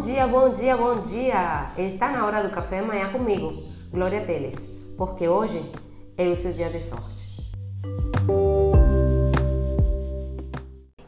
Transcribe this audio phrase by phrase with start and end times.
[0.00, 1.72] Bom dia, bom dia, bom dia!
[1.76, 3.52] Está na hora do café amanhã comigo,
[3.92, 4.54] Glória Teles,
[4.96, 5.62] porque hoje
[6.16, 7.22] é o seu dia de sorte.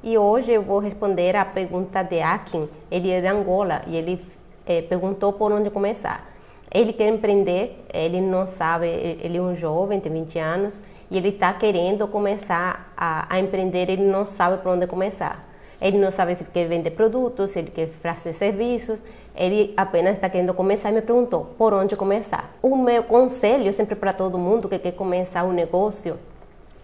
[0.03, 4.23] E hoje eu vou responder a pergunta de Akin, ele é de Angola e ele
[4.67, 6.31] é, perguntou por onde começar.
[6.71, 10.75] Ele quer empreender, ele não sabe, ele é um jovem, tem 20 anos,
[11.11, 15.51] e ele está querendo começar a, a empreender, ele não sabe por onde começar.
[15.83, 19.01] Ele não sabe se quer vender produtos, se ele quer fazer serviços.
[19.35, 22.53] Ele apenas está querendo começar e me perguntou por onde começar.
[22.63, 26.17] O meu conselho, sempre para todo mundo que quer começar um negócio,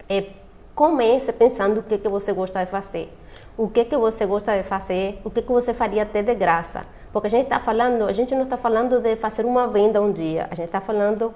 [0.08, 0.24] é
[0.74, 3.08] comece pensando o que, que você gosta de fazer.
[3.56, 6.82] O que, que você gosta de fazer, o que, que você faria até de graça.
[7.12, 10.12] Porque a gente está falando, a gente não está falando de fazer uma venda um
[10.12, 11.34] dia, a gente está falando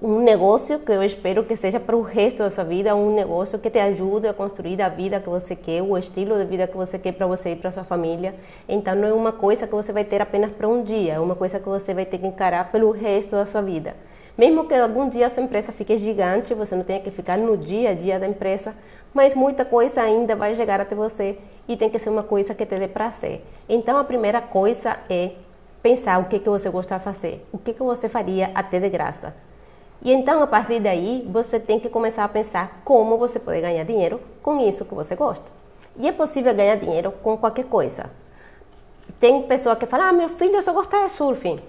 [0.00, 3.58] um negócio que eu espero que seja para o resto da sua vida, um negócio
[3.58, 6.76] que te ajude a construir a vida que você quer, o estilo de vida que
[6.76, 8.34] você quer para você e para sua família.
[8.68, 11.34] Então não é uma coisa que você vai ter apenas para um dia, é uma
[11.34, 13.94] coisa que você vai ter que encarar pelo resto da sua vida.
[14.38, 17.56] Mesmo que algum dia a sua empresa fique gigante, você não tenha que ficar no
[17.56, 18.74] dia a dia da empresa,
[19.12, 21.36] mas muita coisa ainda vai chegar até você
[21.68, 23.44] e tem que ser uma coisa que te dê prazer.
[23.68, 25.32] Então a primeira coisa é
[25.82, 28.88] pensar o que, que você gosta de fazer, o que, que você faria até de
[28.88, 29.34] graça.
[30.04, 33.84] E então, a partir daí, você tem que começar a pensar como você pode ganhar
[33.84, 35.44] dinheiro com isso que você gosta.
[35.96, 38.10] E é possível ganhar dinheiro com qualquer coisa.
[39.20, 41.60] Tem pessoa que fala: Ah, meu filho só gosta de surfing.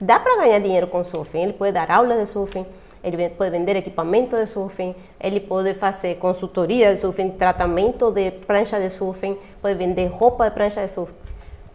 [0.00, 1.42] Dá para ganhar dinheiro com surfing.
[1.42, 2.64] Ele pode dar aula de surfing,
[3.04, 8.80] ele pode vender equipamento de surfing, ele pode fazer consultoria de surfing, tratamento de prancha
[8.80, 11.14] de surfing, pode vender roupa de prancha de surfing.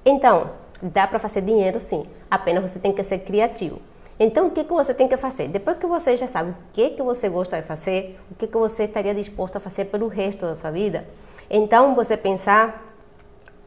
[0.03, 0.49] Então,
[0.81, 3.79] dá para fazer dinheiro sim, apenas você tem que ser criativo.
[4.19, 5.47] Então, o que, que você tem que fazer?
[5.47, 8.57] Depois que você já sabe o que, que você gosta de fazer, o que, que
[8.57, 11.05] você estaria disposto a fazer pelo resto da sua vida,
[11.49, 12.83] então você pensar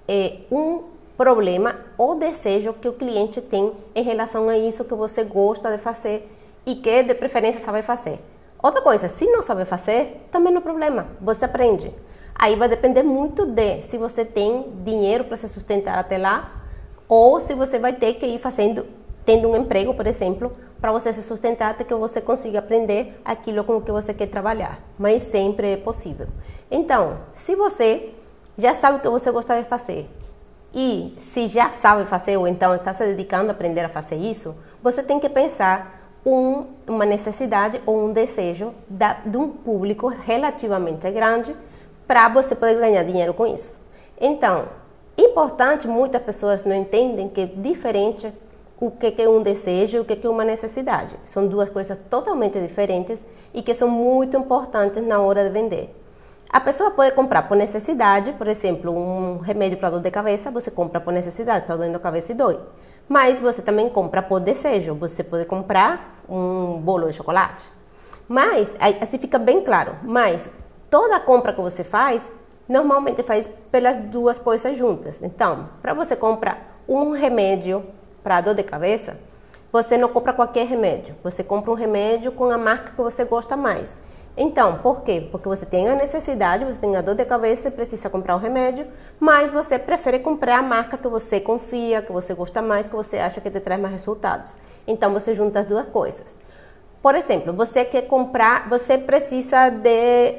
[0.09, 0.83] é, um
[1.17, 5.79] problema ou desejo que o cliente tem em relação a isso que você gosta de
[5.79, 6.29] fazer
[6.67, 8.19] e que de preferência sabe fazer.
[8.61, 11.93] Outra coisa, se não sabe fazer, também não é problema, você aprende.
[12.35, 16.51] Aí vai depender muito de se você tem dinheiro para se sustentar até lá
[17.09, 18.87] ou se você vai ter que ir fazendo
[19.31, 23.63] tendo um emprego, por exemplo, para você se sustentar até que você consiga aprender aquilo
[23.63, 24.81] com o que você quer trabalhar.
[24.99, 26.27] Mas sempre é possível.
[26.69, 28.13] Então, se você
[28.59, 30.11] já sabe o que você gosta de fazer
[30.75, 34.53] e se já sabe fazer ou então está se dedicando a aprender a fazer isso,
[34.83, 41.09] você tem que pensar um, uma necessidade ou um desejo da, de um público relativamente
[41.09, 41.55] grande
[42.05, 43.71] para você poder ganhar dinheiro com isso.
[44.21, 44.65] Então,
[45.17, 48.33] importante, muitas pessoas não entendem que é diferente
[48.81, 51.15] o que é um desejo e o que é uma necessidade.
[51.27, 53.21] São duas coisas totalmente diferentes
[53.53, 55.95] e que são muito importantes na hora de vender.
[56.49, 60.71] A pessoa pode comprar por necessidade, por exemplo, um remédio para dor de cabeça, você
[60.71, 62.59] compra por necessidade, está doendo a cabeça e dói.
[63.09, 67.71] Mas você também compra por desejo, você pode comprar um bolo de chocolate.
[68.27, 70.49] Mas, assim fica bem claro, mas
[70.89, 72.23] toda compra que você faz,
[72.69, 75.19] normalmente faz pelas duas coisas juntas.
[75.23, 77.85] Então, para você comprar um remédio
[78.23, 79.17] para dor de cabeça,
[79.73, 81.15] você não compra qualquer remédio.
[81.23, 83.95] Você compra um remédio com a marca que você gosta mais.
[84.37, 85.29] Então, por quê?
[85.31, 88.39] Porque você tem a necessidade, você tem a dor de cabeça e precisa comprar o
[88.39, 88.87] remédio,
[89.19, 93.19] mas você prefere comprar a marca que você confia, que você gosta mais, que você
[93.19, 94.53] acha que te traz mais resultados.
[94.87, 96.27] Então, você junta as duas coisas.
[97.03, 100.37] Por exemplo, você quer comprar, você precisa de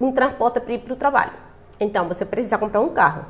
[0.00, 1.32] um transporte para ir para o trabalho.
[1.78, 3.24] Então, você precisa comprar um carro.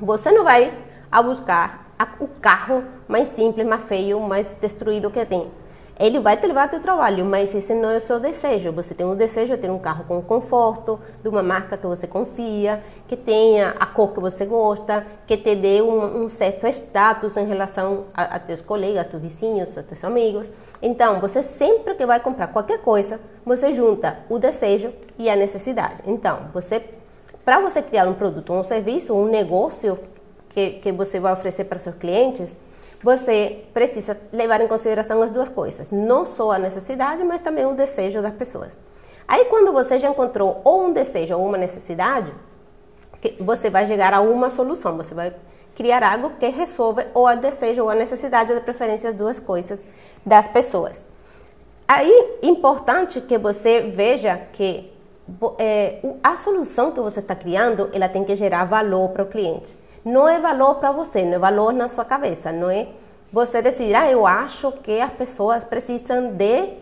[0.00, 0.76] Você não vai
[1.10, 1.85] a buscar
[2.20, 5.50] o carro mais simples, mais feio, mais destruído que tem.
[5.98, 8.70] Ele vai te levar até o trabalho, mas esse não é o seu desejo.
[8.72, 12.06] Você tem um desejo de ter um carro com conforto, de uma marca que você
[12.06, 17.34] confia, que tenha a cor que você gosta, que te dê um, um certo status
[17.38, 20.50] em relação a, a teus colegas, teus vizinhos, a teus amigos.
[20.82, 26.02] Então, você sempre que vai comprar qualquer coisa, você junta o desejo e a necessidade.
[26.06, 26.84] Então, você,
[27.42, 29.98] para você criar um produto, um serviço, um negócio
[30.56, 32.48] que, que você vai oferecer para seus clientes,
[33.02, 37.74] você precisa levar em consideração as duas coisas, não só a necessidade, mas também o
[37.74, 38.76] desejo das pessoas.
[39.28, 42.32] Aí, quando você já encontrou ou um desejo ou uma necessidade,
[43.38, 45.34] você vai chegar a uma solução, você vai
[45.74, 49.38] criar algo que resolve ou a desejo ou a necessidade, ou de preferência, as duas
[49.38, 49.78] coisas
[50.24, 51.04] das pessoas.
[51.86, 54.90] Aí, importante que você veja que
[55.58, 59.84] é, a solução que você está criando, ela tem que gerar valor para o cliente
[60.06, 62.86] não é valor para você, não é valor na sua cabeça, não é
[63.32, 66.74] você decidir, ah, eu acho que as pessoas precisam de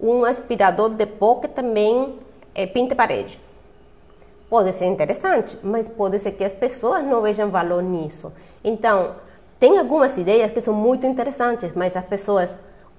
[0.00, 2.20] um aspirador de pó que também
[2.54, 3.40] é, pinte parede.
[4.48, 8.32] Pode ser interessante, mas pode ser que as pessoas não vejam valor nisso.
[8.62, 9.16] Então,
[9.58, 12.48] tem algumas ideias que são muito interessantes, mas as pessoas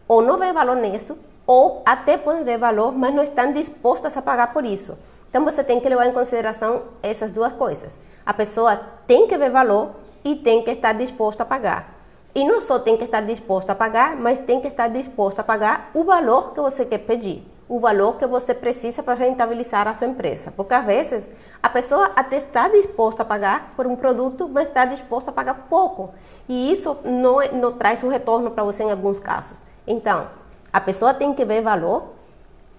[0.10, 1.18] ou não veem valor nisso,
[1.48, 4.98] ou até podem ver valor, mas não estão dispostas a pagar por isso.
[5.30, 7.96] Então você tem que levar em consideração essas duas coisas.
[8.30, 9.90] A pessoa tem que ver valor
[10.24, 11.96] e tem que estar disposta a pagar.
[12.36, 15.44] E não só tem que estar disposto a pagar, mas tem que estar disposto a
[15.44, 19.96] pagar o valor que você quer pedir, o valor que você precisa para rentabilizar a
[19.96, 20.54] sua empresa.
[20.56, 21.24] Porque às vezes
[21.64, 25.66] a pessoa até está disposta a pagar por um produto, mas está disposta a pagar
[25.68, 26.14] pouco.
[26.48, 29.58] E isso não, é, não traz um retorno para você em alguns casos.
[29.88, 30.28] Então,
[30.72, 32.19] a pessoa tem que ver valor.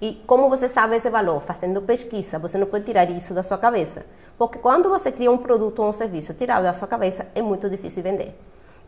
[0.00, 1.43] E como você sabe esse valor?
[1.43, 2.38] Fazendo pesquisa.
[2.38, 4.06] Você não pode tirar isso da sua cabeça.
[4.38, 7.69] Porque quando você cria um produto ou um serviço tirado da sua cabeça, é muito
[7.69, 8.35] difícil vender.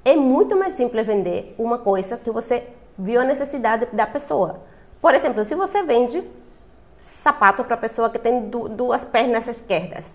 [0.04, 2.66] É muito mais simples vender uma coisa que você
[2.98, 4.60] viu a necessidade da pessoa.
[5.00, 6.24] Por exemplo, se você vende
[7.22, 10.06] sapato para a pessoa que tem duas pernas esquerdas,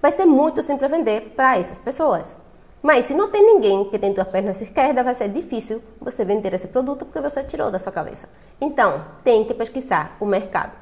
[0.00, 2.24] vai ser muito simples vender para essas pessoas.
[2.82, 6.54] Mas se não tem ninguém que tem duas pernas esquerdas, vai ser difícil você vender
[6.54, 8.28] esse produto porque você tirou da sua cabeça.
[8.60, 10.72] Então, tem que pesquisar o mercado.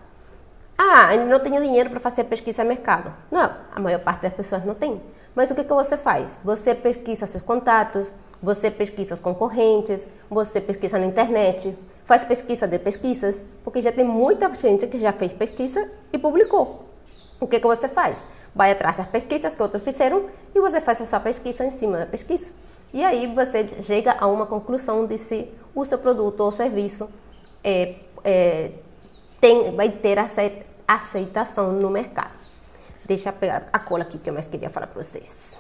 [0.76, 3.12] Ah, eu não tenho dinheiro para fazer pesquisa de mercado.
[3.32, 5.02] Não, a maior parte das pessoas não tem.
[5.34, 6.28] Mas o que, que você faz?
[6.44, 12.78] Você pesquisa seus contatos, você pesquisa os concorrentes, você pesquisa na internet, faz pesquisa de
[12.78, 16.84] pesquisas, porque já tem muita gente que já fez pesquisa e publicou.
[17.40, 18.16] O que, que você faz?
[18.58, 21.98] Vai atrás das pesquisas que outros fizeram e você faz a sua pesquisa em cima
[21.98, 22.46] da pesquisa.
[22.92, 27.08] E aí você chega a uma conclusão de se o seu produto ou serviço
[27.62, 27.94] é,
[28.24, 28.72] é,
[29.40, 30.18] tem, vai ter
[30.88, 32.34] aceitação no mercado.
[33.06, 35.56] Deixa eu pegar a cola aqui que eu mais queria falar para vocês.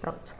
[0.00, 0.32] Pronto.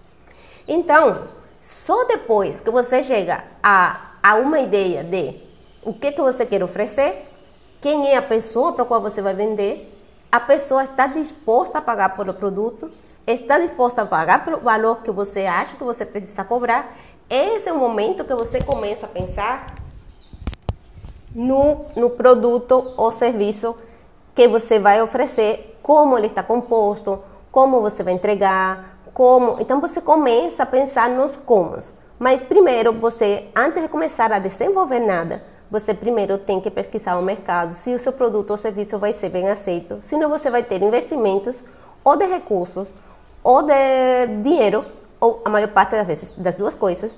[0.68, 1.30] Então,
[1.62, 5.40] só depois que você chega a, a uma ideia de
[5.82, 7.26] o que, que você quer oferecer,
[7.80, 9.92] quem é a pessoa para qual você vai vender,
[10.32, 12.90] a pessoa está disposta a pagar pelo produto,
[13.26, 16.96] está disposta a pagar pelo valor que você acha que você precisa cobrar,
[17.28, 19.66] esse é o momento que você começa a pensar
[21.34, 23.76] no, no produto ou serviço
[24.34, 29.60] que você vai oferecer, como ele está composto, como você vai entregar, como.
[29.60, 31.84] Então você começa a pensar nos comos.
[32.18, 35.42] Mas primeiro você, antes de começar a desenvolver nada,
[35.72, 39.30] você primeiro tem que pesquisar o mercado, se o seu produto ou serviço vai ser
[39.30, 41.56] bem aceito, senão você vai ter investimentos
[42.04, 42.86] ou de recursos
[43.42, 44.84] ou de dinheiro,
[45.18, 47.10] ou a maior parte das vezes das duas coisas,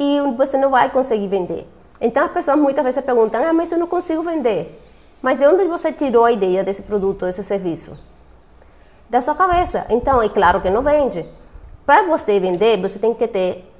[0.00, 1.68] e você não vai conseguir vender.
[2.00, 4.80] Então as pessoas muitas vezes perguntam: "Ah, mas eu não consigo vender".
[5.20, 7.98] Mas de onde você tirou a ideia desse produto, desse serviço?
[9.10, 9.84] Da sua cabeça.
[9.90, 11.26] Então, é claro que não vende.
[11.84, 13.70] Para você vender, você tem que ter,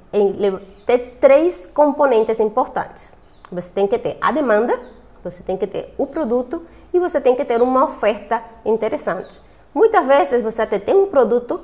[0.85, 3.18] ter três componentes importantes.
[3.51, 4.79] Você tem que ter a demanda,
[5.23, 6.61] você tem que ter o produto
[6.93, 9.41] e você tem que ter uma oferta interessante.
[9.73, 11.61] Muitas vezes você até tem um produto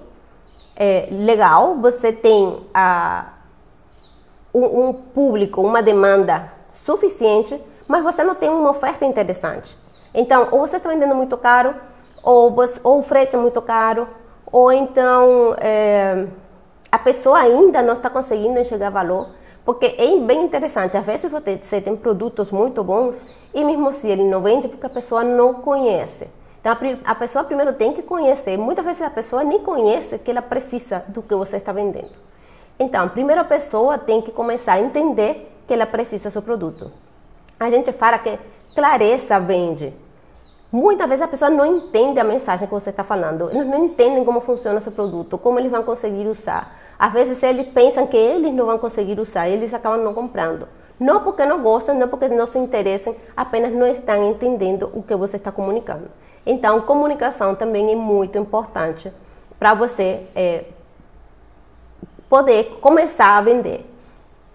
[0.76, 2.60] é, legal, você tem
[4.54, 6.52] um, um público, uma demanda
[6.86, 9.76] suficiente, mas você não tem uma oferta interessante.
[10.14, 11.76] Então, ou você está vendendo muito caro,
[12.24, 14.08] ou, você, ou o frete é muito caro,
[14.52, 16.28] ou então é,
[16.92, 19.30] a pessoa ainda não está conseguindo enxergar valor,
[19.66, 20.96] porque é bem interessante.
[20.96, 23.16] Às vezes você tem produtos muito bons
[23.54, 26.28] e mesmo assim ele não vende porque a pessoa não conhece.
[26.62, 28.58] Então a pessoa primeiro tem que conhecer.
[28.58, 32.12] Muitas vezes a pessoa nem conhece que ela precisa do que você está vendendo.
[32.78, 36.92] Então, primeiro a pessoa tem que começar a entender que ela precisa do seu produto.
[37.60, 38.38] A gente fala que
[38.76, 39.94] clareza vende.
[40.76, 44.26] Muitas vezes a pessoa não entende a mensagem que você está falando, eles não entendem
[44.26, 46.78] como funciona seu produto, como eles vão conseguir usar.
[47.00, 50.68] Às vezes eles pensam que eles não vão conseguir usar, eles acabam não comprando.
[51.00, 55.16] Não porque não gostam, não porque não se interessem, apenas não estão entendendo o que
[55.16, 56.10] você está comunicando.
[56.46, 59.10] Então, comunicação também é muito importante
[59.58, 60.66] para você é,
[62.30, 63.90] poder começar a vender.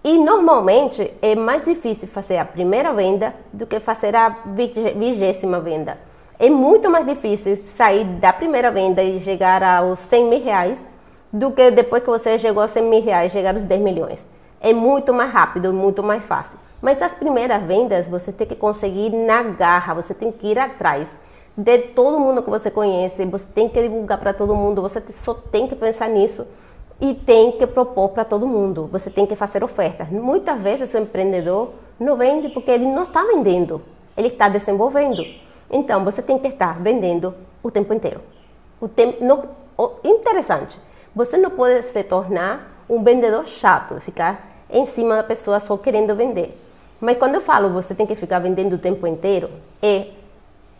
[0.03, 4.29] E normalmente é mais difícil fazer a primeira venda do que fazer a
[4.95, 6.10] vigésima venda.
[6.43, 10.83] É muito mais difícil sair da primeira venda e chegar aos 100 mil reais
[11.31, 14.17] do que depois que você chegou aos 100 mil reais, chegar aos 10 milhões.
[14.59, 16.57] É muito mais rápido, muito mais fácil.
[16.81, 21.07] Mas as primeiras vendas você tem que conseguir na garra, você tem que ir atrás
[21.55, 25.35] de todo mundo que você conhece, você tem que divulgar para todo mundo, você só
[25.35, 26.47] tem que pensar nisso
[26.99, 28.89] e tem que propor para todo mundo.
[28.91, 30.09] Você tem que fazer ofertas.
[30.09, 31.69] Muitas vezes o empreendedor
[31.99, 33.79] não vende porque ele não está vendendo,
[34.17, 35.23] ele está desenvolvendo.
[35.71, 38.19] Então, você tem que estar vendendo o tempo inteiro.
[38.79, 39.17] O tempo,
[40.03, 40.77] interessante,
[41.15, 46.15] você não pode se tornar um vendedor chato, ficar em cima da pessoa só querendo
[46.15, 46.57] vender.
[46.99, 49.49] Mas quando eu falo você tem que ficar vendendo o tempo inteiro,
[49.81, 50.07] é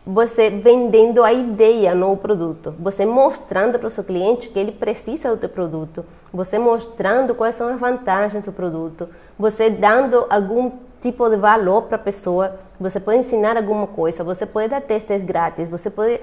[0.06, 2.74] você vendendo a ideia, não o produto.
[2.80, 6.06] Você mostrando para o seu cliente que ele precisa do teu produto.
[6.34, 9.08] Você mostrando quais são as vantagens do produto.
[9.38, 12.60] Você dando algum tipo de valor para a pessoa.
[12.80, 14.24] Você pode ensinar alguma coisa.
[14.24, 15.70] Você pode dar testes grátis.
[15.70, 16.22] Você pode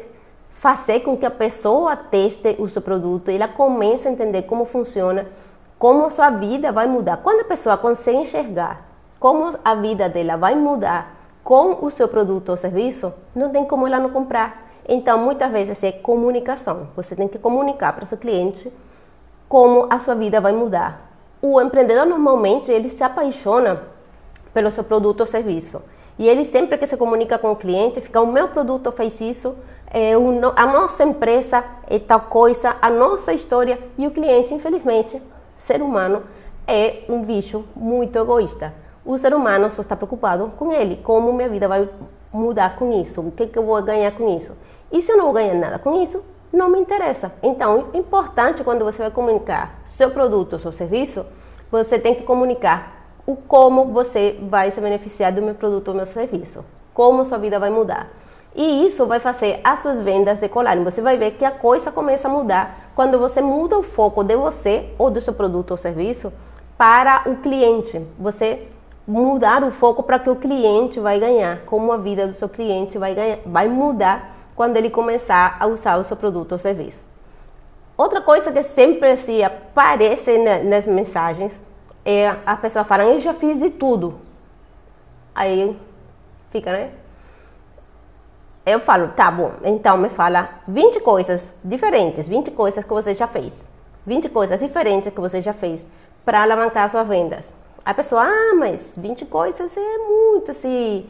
[0.54, 4.64] fazer com que a pessoa teste o seu produto e ela comece a entender como
[4.64, 5.26] funciona,
[5.78, 7.18] como a sua vida vai mudar.
[7.18, 8.88] Quando a pessoa consegue enxergar
[9.20, 13.86] como a vida dela vai mudar com o seu produto ou serviço, não tem como
[13.86, 14.68] ela não comprar.
[14.88, 16.88] Então, muitas vezes é comunicação.
[16.96, 18.72] Você tem que comunicar para o seu cliente
[19.48, 21.08] como a sua vida vai mudar.
[21.40, 23.80] O empreendedor normalmente ele se apaixona
[24.58, 25.80] pelo seu produto ou serviço.
[26.18, 29.54] E ele sempre que se comunica com o cliente, fica o meu produto fez isso,
[29.88, 35.22] é, a nossa empresa é tal coisa, a nossa história e o cliente, infelizmente,
[35.58, 36.24] ser humano
[36.66, 38.74] é um bicho muito egoísta.
[39.04, 41.88] O ser humano só está preocupado com ele, como minha vida vai
[42.32, 44.54] mudar com isso, o que, que eu vou ganhar com isso.
[44.90, 46.20] E se eu não vou ganhar nada com isso,
[46.52, 47.30] não me interessa.
[47.44, 51.24] Então, é importante quando você vai comunicar seu produto, seu serviço,
[51.70, 52.97] você tem que comunicar
[53.28, 57.58] o como você vai se beneficiar do meu produto ou meu serviço, como sua vida
[57.58, 58.08] vai mudar.
[58.56, 60.82] E isso vai fazer as suas vendas decolarem.
[60.82, 64.34] Você vai ver que a coisa começa a mudar quando você muda o foco de
[64.34, 66.32] você ou do seu produto ou serviço
[66.78, 68.02] para o cliente.
[68.18, 68.66] Você
[69.06, 72.96] mudar o foco para que o cliente vai ganhar, como a vida do seu cliente
[72.96, 77.06] vai ganhar, vai mudar quando ele começar a usar o seu produto ou serviço.
[77.94, 81.67] Outra coisa que sempre se aparece nas mensagens
[82.10, 84.14] é a pessoa falando, eu já fiz de tudo.
[85.34, 85.78] Aí
[86.50, 86.90] fica, né?
[88.64, 93.26] Eu falo, tá bom, então me fala 20 coisas diferentes, 20 coisas que você já
[93.26, 93.52] fez.
[94.06, 95.84] 20 coisas diferentes que você já fez
[96.24, 97.44] para alavancar suas vendas.
[97.84, 101.06] A pessoa, ah, mas 20 coisas é muito assim.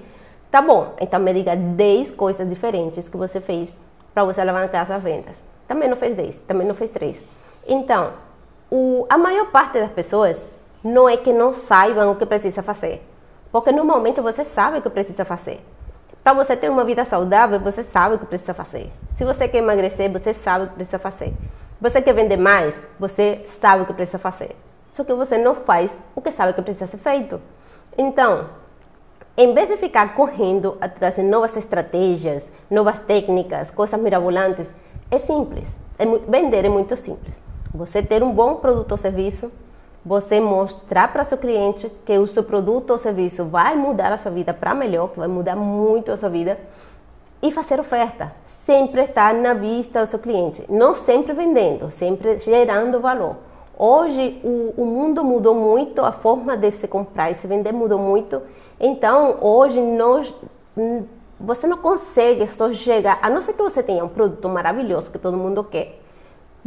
[0.50, 3.70] Tá bom, então me diga 10 coisas diferentes que você fez
[4.12, 5.36] para você alavancar suas vendas.
[5.68, 7.16] Também não fez 10, também não fez 3.
[7.68, 8.14] Então,
[8.68, 10.36] o, a maior parte das pessoas
[10.88, 13.02] não é que não saibam o que precisa fazer.
[13.52, 15.60] Porque normalmente você sabe o que precisa fazer.
[16.22, 18.90] Para você ter uma vida saudável, você sabe o que precisa fazer.
[19.16, 21.32] Se você quer emagrecer, você sabe o que precisa fazer.
[21.80, 24.54] Você quer vender mais, você sabe o que precisa fazer
[24.98, 27.40] só que você não faz o que sabe que precisa ser feito.
[27.96, 28.46] Então,
[29.36, 34.66] em vez de ficar correndo atrás de novas estratégias, novas técnicas, coisas mirabolantes,
[35.08, 35.68] é simples.
[35.96, 37.32] É, vender é muito simples.
[37.72, 39.52] Você ter um bom produto ou serviço,
[40.08, 44.30] você mostrar para seu cliente que o seu produto ou serviço vai mudar a sua
[44.30, 46.58] vida para melhor, que vai mudar muito a sua vida,
[47.42, 48.32] e fazer oferta.
[48.64, 50.64] Sempre estar na vista do seu cliente.
[50.66, 53.36] Não sempre vendendo, sempre gerando valor.
[53.76, 57.98] Hoje o, o, mundo mudou muito, a forma de se comprar e se vender mudou
[57.98, 58.40] muito.
[58.80, 60.34] Então hoje nós,
[61.38, 65.18] você não consegue só chegar, a não ser que você tenha um produto maravilhoso que
[65.18, 66.00] todo mundo quer.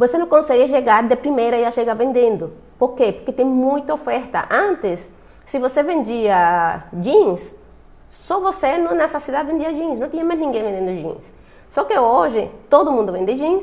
[0.02, 2.52] Você não consegue chegar de primeira e chegar vendendo.
[2.76, 3.12] Por quê?
[3.12, 4.48] Porque tem muita oferta.
[4.50, 5.08] Antes,
[5.46, 7.54] se você vendia jeans,
[8.10, 11.24] só você nessa cidade vendia jeans, não tinha mais ninguém vendendo jeans.
[11.70, 13.62] Só que hoje todo mundo vende jeans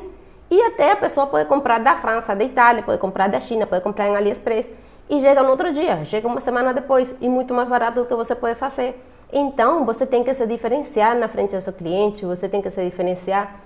[0.50, 3.84] e até a pessoa pode comprar da França, da Itália, pode comprar da China, pode
[3.84, 4.66] comprar em AliExpress
[5.10, 8.14] e chega no outro dia, chega uma semana depois e muito mais barato do que
[8.14, 8.98] você pode fazer.
[9.30, 12.82] Então, você tem que se diferenciar na frente do seu cliente, você tem que se
[12.82, 13.60] diferenciar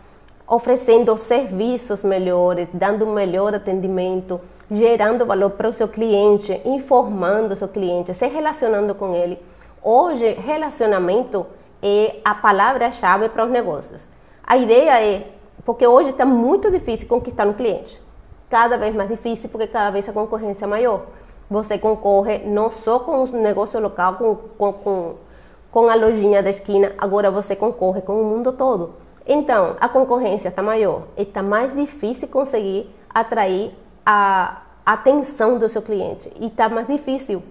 [0.46, 7.56] oferecendo serviços melhores, dando um melhor atendimento, gerando valor para o seu cliente, informando o
[7.56, 9.38] seu cliente, se relacionando com ele.
[9.82, 11.46] Hoje, relacionamento
[11.82, 14.00] é a palavra-chave para os negócios.
[14.42, 15.26] A ideia é
[15.64, 18.00] porque hoje está muito difícil conquistar um cliente.
[18.50, 21.06] Cada vez mais difícil, porque cada vez a concorrência é maior.
[21.50, 25.14] Você concorre não só com o negócio local, com, com, com,
[25.70, 29.03] com a lojinha da esquina, agora você concorre com o mundo todo.
[29.26, 33.72] Então, a concorrência está maior e está mais difícil conseguir atrair
[34.04, 36.30] a atenção do seu cliente.
[36.36, 37.42] E está mais difícil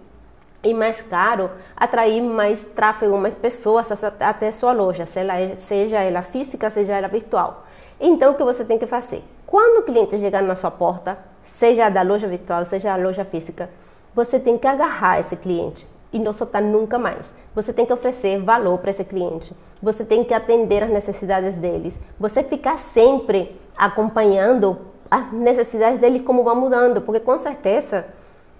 [0.64, 3.88] e mais caro atrair mais tráfego, mais pessoas
[4.20, 7.66] até sua loja, seja ela física, seja ela virtual.
[8.00, 9.24] Então, o que você tem que fazer?
[9.46, 11.18] Quando o cliente chegar na sua porta,
[11.58, 13.70] seja da loja virtual, seja da loja física,
[14.14, 17.30] você tem que agarrar esse cliente e não soltar nunca mais.
[17.56, 19.54] Você tem que oferecer valor para esse cliente.
[19.82, 21.94] Você tem que atender as necessidades deles.
[22.20, 24.78] Você ficar sempre acompanhando
[25.10, 28.06] as necessidades deles como vão mudando, porque com certeza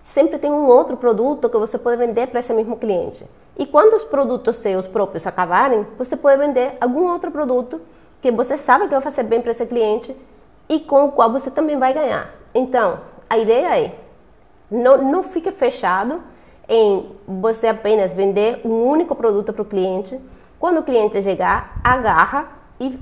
[0.06, 3.26] sempre tem um outro produto que você pode vender para esse mesmo cliente.
[3.58, 7.80] E quando os produtos seus próprios acabarem, você pode vender algum outro produto
[8.22, 10.16] que você sabe que vai fazer bem para esse cliente
[10.68, 12.34] e com o qual você também vai ganhar.
[12.54, 13.96] Então, a ideia é
[14.70, 16.22] não, não fique fechado
[16.68, 20.20] em você apenas vender um único produto para o cliente,
[20.60, 22.48] Quando o cliente chegar, agarra
[22.80, 22.98] e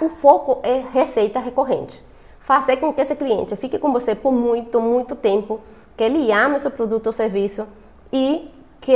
[0.00, 2.04] o foco é receita recorrente.
[2.40, 5.60] Fazer com que esse cliente fique com você por muito, muito tempo,
[5.96, 7.64] que ele ame seu produto ou serviço
[8.12, 8.92] e que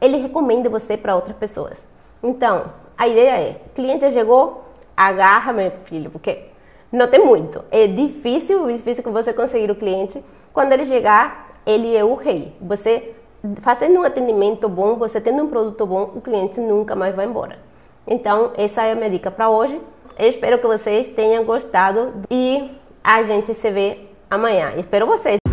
[0.00, 1.78] ele recomende você para outras pessoas.
[2.20, 2.64] Então,
[2.98, 4.64] a ideia é, cliente chegou,
[4.96, 6.46] agarra meu filho, porque
[6.90, 7.64] não tem muito.
[7.70, 10.22] É difícil, difícil que você conseguir o cliente.
[10.52, 12.52] Quando ele chegar, ele é o rei.
[12.60, 13.14] Você
[13.60, 17.58] fazendo um atendimento bom, você tendo um produto bom, o cliente nunca mais vai embora.
[18.06, 19.80] Então, essa é a minha dica para hoje.
[20.18, 22.70] Eu espero que vocês tenham gostado e
[23.02, 24.00] a gente se vê
[24.30, 24.72] amanhã.
[24.76, 25.51] Espero vocês.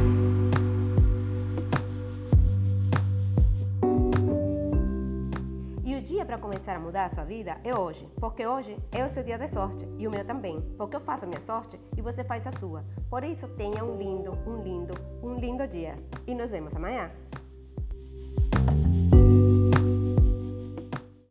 [6.70, 9.48] Começar a mudar a sua vida é hoje, porque hoje é o seu dia de
[9.48, 12.52] sorte e o meu também, porque eu faço a minha sorte e você faz a
[12.60, 12.84] sua.
[13.10, 15.96] Por isso, tenha um lindo, um lindo, um lindo dia.
[16.28, 17.10] E nos vemos amanhã.